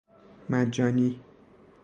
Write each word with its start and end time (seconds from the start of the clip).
مجانی 0.49 1.19